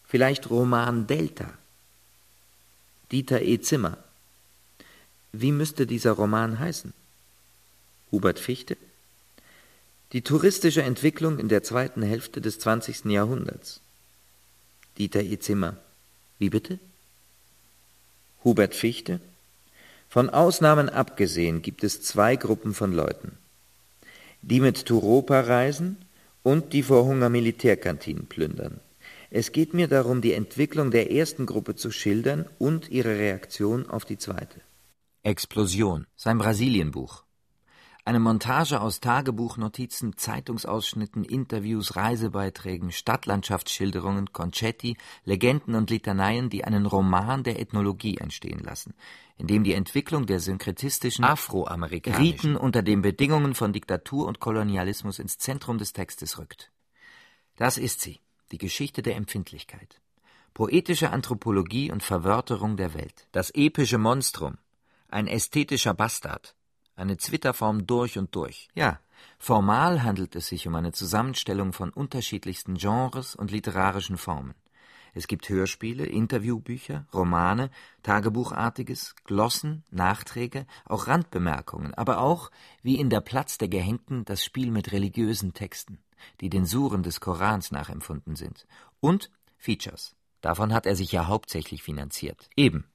[0.06, 1.54] vielleicht Roman Delta.
[3.14, 3.62] Dieter E.
[3.62, 3.98] Zimmer.
[5.32, 6.94] Wie müsste dieser Roman heißen?
[8.12, 8.76] Hubert Fichte.
[10.12, 13.06] Die touristische Entwicklung in der zweiten Hälfte des 20.
[13.06, 13.80] Jahrhunderts.
[14.98, 15.40] Dieter E.
[15.40, 15.78] Zimmer.
[16.40, 16.78] Wie bitte?
[18.44, 19.22] Hubert Fichte.
[20.12, 23.38] Von Ausnahmen abgesehen gibt es zwei Gruppen von Leuten
[24.42, 25.98] die mit Turopa reisen
[26.44, 28.80] und die vor Hunger Militärkantinen plündern.
[29.30, 34.04] Es geht mir darum, die Entwicklung der ersten Gruppe zu schildern und ihre Reaktion auf
[34.04, 34.60] die zweite.
[35.24, 37.24] Explosion, sein Brasilienbuch.
[38.04, 47.44] Eine Montage aus Tagebuchnotizen, Zeitungsausschnitten, Interviews, Reisebeiträgen, Stadtlandschaftsschilderungen, Concetti, Legenden und Litaneien, die einen Roman
[47.44, 48.96] der Ethnologie entstehen lassen,
[49.38, 55.20] in dem die Entwicklung der synkretistischen afroamerikanischen Riten unter den Bedingungen von Diktatur und Kolonialismus
[55.20, 56.72] ins Zentrum des Textes rückt.
[57.56, 58.20] Das ist sie,
[58.52, 60.02] die Geschichte der Empfindlichkeit.
[60.56, 63.28] Poetische Anthropologie und Verwörterung der Welt.
[63.32, 64.58] Das epische Monstrum.
[65.08, 66.56] Ein ästhetischer Bastard
[67.02, 68.70] eine Zwitterform durch und durch.
[68.76, 69.00] Ja,
[69.38, 74.54] formal handelt es sich um eine Zusammenstellung von unterschiedlichsten Genres und literarischen Formen.
[75.14, 77.70] Es gibt Hörspiele, Interviewbücher, Romane,
[78.04, 82.50] Tagebuchartiges, Glossen, Nachträge, auch Randbemerkungen, aber auch,
[82.82, 86.00] wie in der Platz der Gehängten, das Spiel mit religiösen Texten,
[86.40, 88.68] die den Suren des Korans nachempfunden sind.
[89.02, 90.16] Und Features.
[90.40, 92.50] Davon hat er sich ja hauptsächlich finanziert.
[92.56, 92.86] Eben.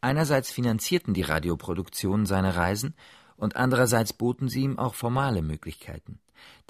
[0.00, 2.94] Einerseits finanzierten die Radioproduktionen seine Reisen
[3.36, 6.18] und andererseits boten sie ihm auch formale Möglichkeiten.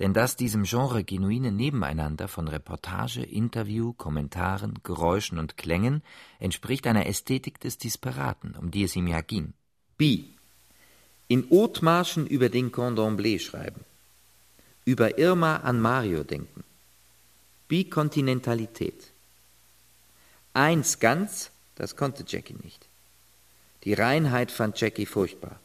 [0.01, 6.03] Denn das diesem Genre genuine Nebeneinander von Reportage, Interview, Kommentaren, Geräuschen und Klängen
[6.41, 9.53] entspricht einer Ästhetik des Disparaten, um die es ihm ja ging.
[9.97, 10.25] B.
[11.29, 13.85] In Hautmarschen über den Condemblé schreiben.
[14.85, 16.65] Über Irma an Mario denken.
[17.69, 19.13] Bikontinentalität.
[20.53, 22.87] Eins ganz, das konnte Jackie nicht.
[23.85, 25.59] Die Reinheit fand Jackie furchtbar.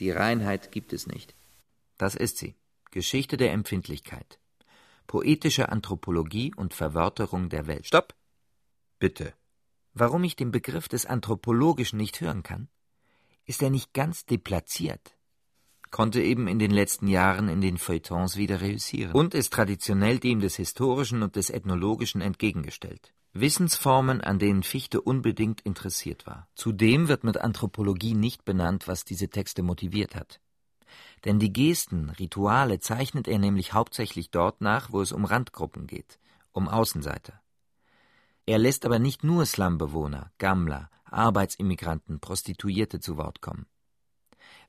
[0.00, 1.34] Die Reinheit gibt es nicht.
[1.96, 2.54] Das ist sie.
[2.90, 4.38] Geschichte der Empfindlichkeit.
[5.06, 7.86] Poetische Anthropologie und Verwörterung der Welt.
[7.86, 8.14] Stopp!
[8.98, 9.34] Bitte.
[9.94, 12.68] Warum ich den Begriff des Anthropologischen nicht hören kann?
[13.46, 15.16] Ist er nicht ganz deplatziert?
[15.90, 20.40] Konnte eben in den letzten Jahren in den Feuilletons wieder reüssieren und ist traditionell dem
[20.40, 23.14] des Historischen und des Ethnologischen entgegengestellt.
[23.32, 26.48] Wissensformen, an denen Fichte unbedingt interessiert war.
[26.54, 30.40] Zudem wird mit Anthropologie nicht benannt, was diese Texte motiviert hat.
[31.24, 36.18] Denn die Gesten, Rituale zeichnet er nämlich hauptsächlich dort nach, wo es um Randgruppen geht,
[36.52, 37.40] um Außenseiter.
[38.46, 43.66] Er lässt aber nicht nur Slumbewohner, Gammler, Arbeitsimmigranten, Prostituierte zu Wort kommen.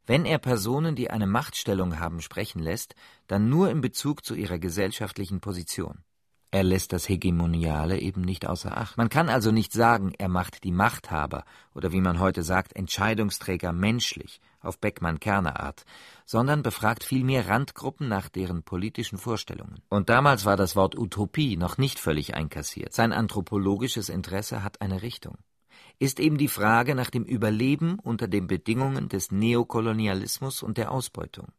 [0.05, 2.95] Wenn er Personen, die eine Machtstellung haben, sprechen lässt,
[3.27, 6.03] dann nur in Bezug zu ihrer gesellschaftlichen Position.
[6.51, 8.97] Er lässt das Hegemoniale eben nicht außer Acht.
[8.97, 13.71] Man kann also nicht sagen, er macht die Machthaber oder wie man heute sagt, Entscheidungsträger
[13.71, 15.85] menschlich, auf Beckmann-Kerner-Art,
[16.25, 19.83] sondern befragt vielmehr Randgruppen nach deren politischen Vorstellungen.
[19.89, 22.93] Und damals war das Wort Utopie noch nicht völlig einkassiert.
[22.93, 25.37] Sein anthropologisches Interesse hat eine Richtung.
[25.99, 31.49] Ist eben die Frage nach dem Überleben unter den Bedingungen des Neokolonialismus und der Ausbeutung.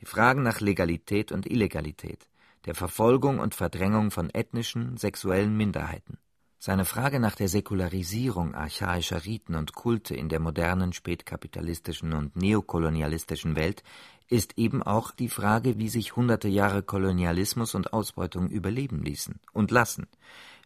[0.00, 2.28] Die Fragen nach Legalität und Illegalität
[2.66, 6.18] der Verfolgung und Verdrängung von ethnischen, sexuellen Minderheiten.
[6.58, 13.54] Seine Frage nach der Säkularisierung archaischer Riten und Kulte in der modernen spätkapitalistischen und neokolonialistischen
[13.54, 13.82] Welt
[14.28, 19.70] ist eben auch die Frage, wie sich hunderte Jahre Kolonialismus und Ausbeutung überleben ließen und
[19.70, 20.06] lassen,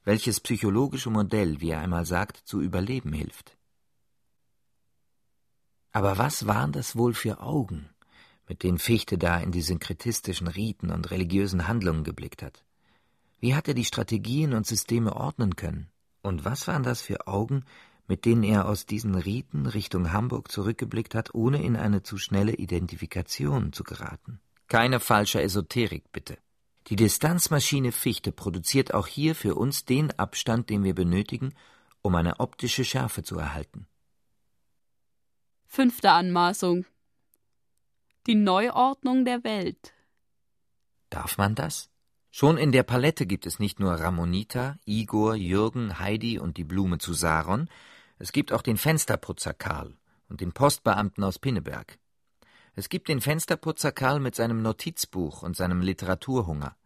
[0.04, 3.56] welches psychologische Modell, wie er einmal sagt, zu überleben hilft.
[5.90, 7.90] Aber was waren das wohl für Augen?
[8.48, 12.64] Mit denen Fichte da in die synkretistischen Riten und religiösen Handlungen geblickt hat.
[13.40, 15.88] Wie hat er die Strategien und Systeme ordnen können?
[16.22, 17.64] Und was waren das für Augen,
[18.08, 22.54] mit denen er aus diesen Riten Richtung Hamburg zurückgeblickt hat, ohne in eine zu schnelle
[22.54, 24.40] Identifikation zu geraten?
[24.66, 26.38] Keine falsche Esoterik, bitte.
[26.88, 31.54] Die Distanzmaschine Fichte produziert auch hier für uns den Abstand, den wir benötigen,
[32.00, 33.87] um eine optische Schärfe zu erhalten.
[35.66, 36.87] Fünfte Anmaßung.
[38.28, 39.94] Die Neuordnung der Welt.
[41.08, 41.88] Darf man das?
[42.30, 46.98] Schon in der Palette gibt es nicht nur Ramonita, Igor, Jürgen, Heidi und die Blume
[46.98, 47.70] zu Saron,
[48.18, 49.96] es gibt auch den Fensterputzer Karl
[50.28, 51.98] und den Postbeamten aus Pinneberg.
[52.74, 56.76] Es gibt den Fensterputzer Karl mit seinem Notizbuch und seinem Literaturhunger.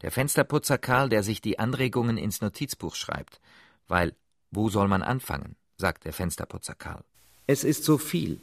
[0.00, 3.42] Der Fensterputzer Karl, der sich die Anregungen ins Notizbuch schreibt.
[3.86, 4.16] Weil,
[4.50, 5.56] wo soll man anfangen?
[5.76, 7.04] sagt der Fensterputzer Karl.
[7.46, 8.40] Es ist so viel.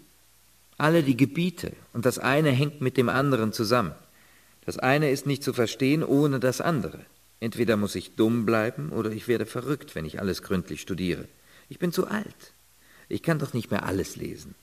[0.77, 3.93] Alle die Gebiete, und das eine hängt mit dem anderen zusammen.
[4.65, 7.05] Das eine ist nicht zu verstehen ohne das andere.
[7.39, 11.27] Entweder muss ich dumm bleiben oder ich werde verrückt, wenn ich alles gründlich studiere.
[11.69, 12.53] Ich bin zu alt.
[13.09, 14.55] Ich kann doch nicht mehr alles lesen.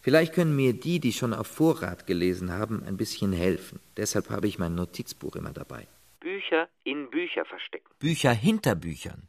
[0.00, 3.80] Vielleicht können mir die, die schon auf Vorrat gelesen haben, ein bisschen helfen.
[3.96, 5.86] Deshalb habe ich mein Notizbuch immer dabei.
[6.20, 7.88] Bücher in Bücher verstecken.
[7.98, 9.28] Bücher hinter Büchern.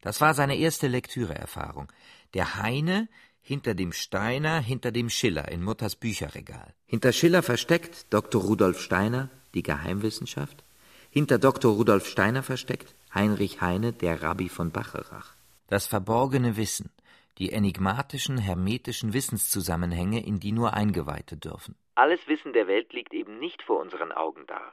[0.00, 1.90] Das war seine erste Lektüreerfahrung.
[2.34, 3.08] Der Heine
[3.42, 6.74] hinter dem Steiner, hinter dem Schiller in Mutters Bücherregal.
[6.86, 8.42] Hinter Schiller versteckt Dr.
[8.42, 10.64] Rudolf Steiner, die Geheimwissenschaft.
[11.10, 11.74] Hinter Dr.
[11.74, 15.34] Rudolf Steiner versteckt Heinrich Heine, der Rabbi von Bacharach.
[15.66, 16.90] Das verborgene Wissen,
[17.38, 21.74] die enigmatischen, hermetischen Wissenszusammenhänge, in die nur Eingeweihte dürfen.
[21.94, 24.72] Alles Wissen der Welt liegt eben nicht vor unseren Augen da.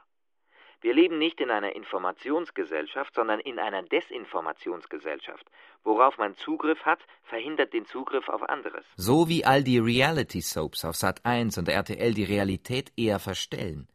[0.82, 5.44] Wir leben nicht in einer Informationsgesellschaft, sondern in einer Desinformationsgesellschaft.
[5.84, 8.84] Worauf man Zugriff hat, verhindert den Zugriff auf anderes.
[8.96, 13.88] So wie all die Reality-Soaps auf Sat 1 und RTL die Realität eher verstellen,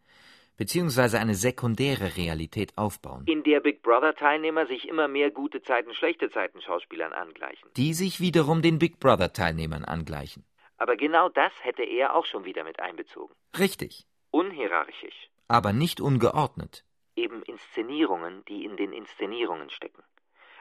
[0.57, 3.23] beziehungsweise eine sekundäre Realität aufbauen.
[3.25, 7.67] In der Big Brother-Teilnehmer sich immer mehr gute Zeiten, schlechte Zeiten Schauspielern angleichen.
[7.77, 10.45] Die sich wiederum den Big Brother-Teilnehmern angleichen.
[10.77, 13.33] Aber genau das hätte er auch schon wieder mit einbezogen.
[13.57, 14.05] Richtig.
[14.29, 16.83] Unhierarchisch aber nicht ungeordnet.
[17.15, 20.03] Eben Inszenierungen, die in den Inszenierungen stecken.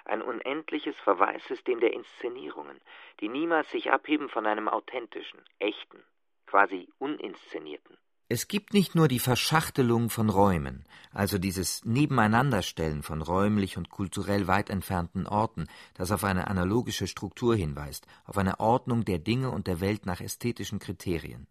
[0.04, 2.80] Ein unendliches Verweissystem der Inszenierungen,
[3.20, 6.02] die niemals sich abheben von einem authentischen, echten,
[6.46, 7.96] quasi uninszenierten.
[8.28, 14.46] Es gibt nicht nur die Verschachtelung von Räumen, also dieses Nebeneinanderstellen von räumlich und kulturell
[14.46, 19.66] weit entfernten Orten, das auf eine analogische Struktur hinweist, auf eine Ordnung der Dinge und
[19.66, 21.46] der Welt nach ästhetischen Kriterien.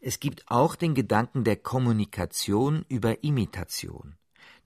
[0.00, 4.14] Es gibt auch den Gedanken der Kommunikation über Imitation,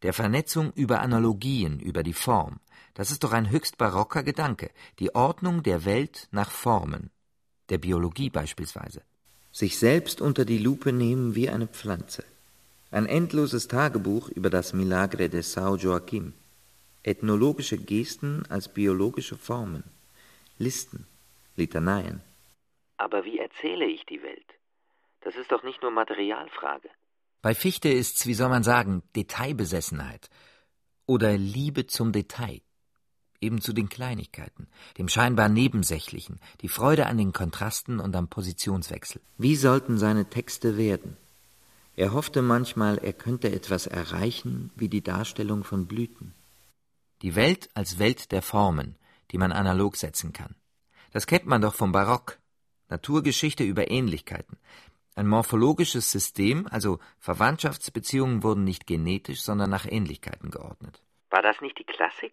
[0.03, 2.61] der Vernetzung über Analogien, über die Form.
[2.95, 7.11] Das ist doch ein höchst barocker Gedanke, die Ordnung der Welt nach Formen,
[7.69, 9.03] der Biologie beispielsweise.
[9.53, 12.25] Sich selbst unter die Lupe nehmen wie eine Pflanze.
[12.91, 16.33] Ein endloses Tagebuch über das Milagre de Sao Joaquim.
[17.03, 19.85] Ethnologische Gesten als biologische Formen.
[20.59, 21.07] Listen,
[21.57, 22.21] Litaneien.
[22.97, 24.60] Aber wie erzähle ich die Welt?
[25.21, 26.89] Das ist doch nicht nur Materialfrage.
[27.43, 30.29] Bei Fichte ist's, wie soll man sagen, Detailbesessenheit
[31.07, 32.61] oder Liebe zum Detail.
[33.41, 39.23] Eben zu den Kleinigkeiten, dem scheinbar Nebensächlichen, die Freude an den Kontrasten und am Positionswechsel.
[39.39, 41.17] Wie sollten seine Texte werden?
[41.97, 46.35] Er hoffte manchmal, er könnte etwas erreichen wie die Darstellung von Blüten.
[47.23, 48.97] Die Welt als Welt der Formen,
[49.31, 50.55] die man analog setzen kann.
[51.13, 52.39] Das kennt man doch vom Barock.
[52.89, 54.59] Naturgeschichte über Ähnlichkeiten.
[55.21, 61.03] Ein morphologisches System, also Verwandtschaftsbeziehungen wurden nicht genetisch, sondern nach Ähnlichkeiten geordnet.
[61.29, 62.33] War das nicht die Klassik?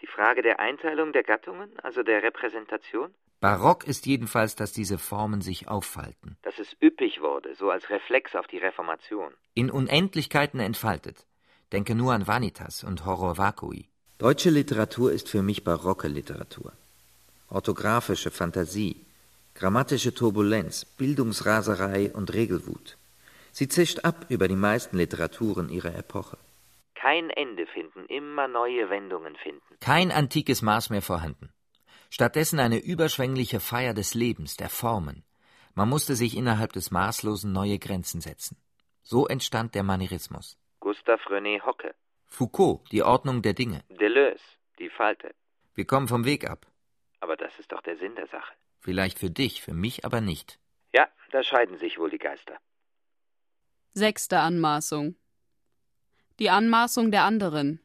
[0.00, 3.12] Die Frage der Einteilung der Gattungen, also der Repräsentation?
[3.40, 6.38] Barock ist jedenfalls, dass diese Formen sich auffalten.
[6.40, 9.34] Dass es üppig wurde, so als Reflex auf die Reformation.
[9.52, 11.26] In Unendlichkeiten entfaltet.
[11.72, 13.90] Denke nur an Vanitas und Horror Vacui.
[14.16, 16.72] Deutsche Literatur ist für mich barocke Literatur.
[17.50, 19.04] Orthografische Fantasie,
[19.54, 22.98] Grammatische Turbulenz, Bildungsraserei und Regelwut.
[23.52, 26.38] Sie zischt ab über die meisten Literaturen ihrer Epoche.
[26.96, 29.76] Kein Ende finden, immer neue Wendungen finden.
[29.78, 31.52] Kein antikes Maß mehr vorhanden.
[32.10, 35.22] Stattdessen eine überschwängliche Feier des Lebens, der Formen.
[35.76, 38.56] Man musste sich innerhalb des Maßlosen neue Grenzen setzen.
[39.02, 40.58] So entstand der Manierismus.
[40.80, 41.94] Gustav René Hocke.
[42.26, 43.84] Foucault, die Ordnung der Dinge.
[43.88, 44.42] Deleuze,
[44.80, 45.32] die Falte.
[45.76, 46.66] Wir kommen vom Weg ab.
[47.20, 48.52] Aber das ist doch der Sinn der Sache.
[48.84, 50.58] Vielleicht für dich, für mich aber nicht.
[50.92, 52.58] Ja, da scheiden sich wohl die Geister.
[53.94, 55.16] Sechste Anmaßung.
[56.38, 57.80] Die Anmaßung der anderen.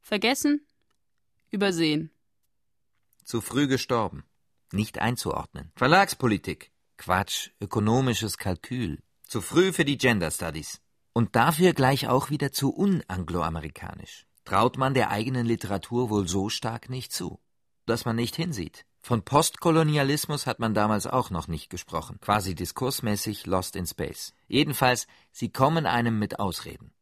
[0.00, 0.64] Vergessen,
[1.50, 2.12] übersehen.
[3.24, 4.22] Zu früh gestorben.
[4.70, 5.72] Nicht einzuordnen.
[5.74, 6.70] Verlagspolitik.
[6.98, 9.02] Quatsch, ökonomisches Kalkül.
[9.24, 10.80] Zu früh für die Gender Studies.
[11.14, 14.26] Und dafür gleich auch wieder zu unangloamerikanisch.
[14.44, 17.40] Traut man der eigenen Literatur wohl so stark nicht zu,
[17.86, 18.86] dass man nicht hinsieht.
[19.06, 24.34] Von Postkolonialismus hat man damals auch noch nicht gesprochen, quasi diskursmäßig Lost in Space.
[24.48, 26.92] Jedenfalls, sie kommen einem mit Ausreden.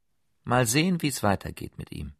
[0.42, 2.12] Mal sehen, wie's weitergeht mit ihm.